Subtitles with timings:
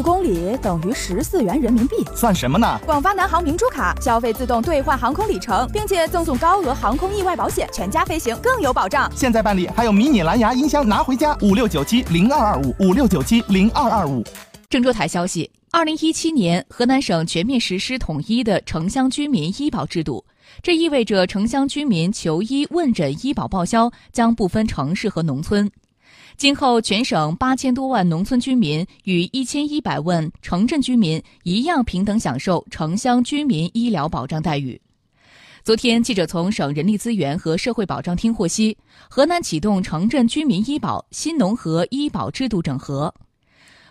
[0.00, 2.80] 一公里等于十四元人民币，算什么呢？
[2.86, 9.12] 广发南航明珠卡消费自动兑换航空里程，并且赠送高额航空意外保险，全家飞行更有保障。
[9.14, 14.24] 现在办理还有迷你蓝牙音箱拿回家，五六九七零二二五五六九七零二二五。
[14.70, 20.24] 郑州台消息：二零一七年，河南省全面实施统一的城乡居民医保制度，
[20.62, 25.70] 这意味着城乡居民求医问诊医保报销将不分城市和农村。
[26.36, 34.80] 今后，全省八千多万农村居民与一千一百万城镇居民一样平等享受城乡居民医疗保障待遇。
[35.62, 38.76] 昨天，记者从省人力资源和社会保障厅获悉，
[39.10, 43.14] 河南启动城镇居民医保新农合医保制度整合。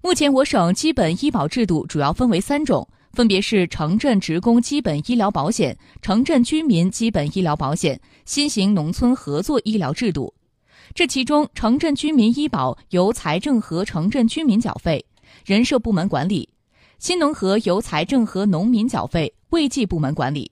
[0.00, 10.32] 目前，我省基本医保制度主要分为三种，分别是城镇职工基本医疗保险、城镇居民基本医疗保险、新型农村合作医疗制度。
[10.94, 15.04] 这其中，城镇居民医保由财政和城镇居民缴费，
[15.44, 16.48] 人社部门管理；
[16.98, 20.50] 新农合由财政和农民缴费，卫计部门管理。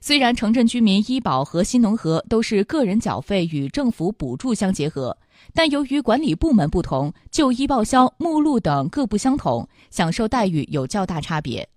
[0.00, 5.16] 虽然城镇居民医保和新农合都是个人缴费与政府补助相结合，
[5.52, 11.68] 但由于管理部门不同，就医报销目录等各不相同，享受待遇有较大差别。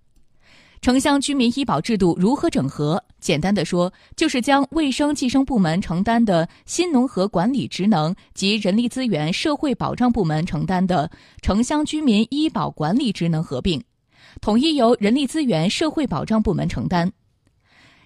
[0.80, 3.02] 城乡居民医保制度如何整合？
[3.20, 11.10] 简单的说，就是将卫生计生部门承担的新农合管理职能及人力资源社会保障部门承担的
[11.42, 13.82] 城乡居民医保管理职能合并，
[14.40, 17.12] 统一由人力资源社会保障部门承担。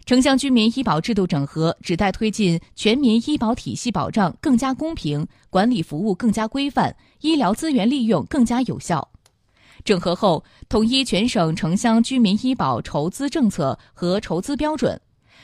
[0.06, 9.08] 城乡居民医保制度整合，旨在推进全民医保体系保障更加公平，管理服务更加规范，医疗资源利用更加有效。
[9.82, 14.98] 整合后，统一全省城乡居民医保筹资政策和筹资标准，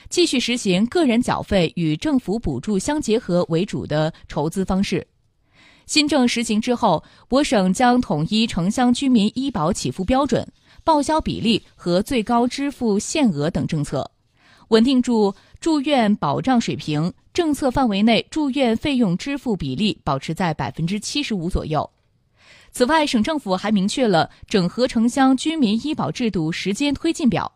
[0.08, 5.06] 继续实行个人缴费与政府补助相结合为主的筹资方式。
[5.86, 10.46] 新政实行之后，我省将统一城乡居民医保起付标准、
[10.84, 14.08] 报销比例和最高支付限额等政策，
[14.68, 21.90] 稳定住住院保障水平，政策范围内住院费用支付比例保持在百分之七十五左右。
[22.70, 27.50] 此外，省政府还明确了整合城乡居民医保制度时间推进表，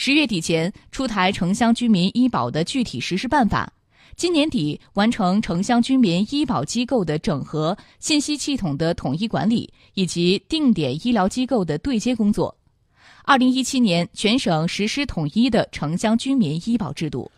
[0.00, 3.68] 十月底前出台城乡居民医保的具体实施办法，
[4.14, 12.56] 今年底完成城乡居民医保机构的整合、信息系统的统一管理以及定点医疗机构的对接工作。
[13.24, 17.28] 二零一七年，全省实施统一的城乡居民医保制度。